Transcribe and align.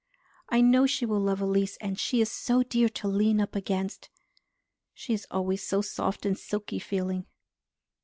I 0.49 0.61
know 0.61 0.87
she 0.87 1.05
will 1.05 1.19
love 1.19 1.41
Elise, 1.41 1.77
and 1.77 1.99
she 1.99 2.21
is 2.21 2.31
so 2.31 2.63
dear 2.63 2.89
to 2.89 3.07
lean 3.07 3.39
up 3.39 3.55
against. 3.55 4.09
She 4.95 5.13
is 5.13 5.27
always 5.29 5.61
so 5.61 5.83
soft 5.83 6.25
and 6.25 6.35
silky 6.39 6.79
feeling." 6.79 7.27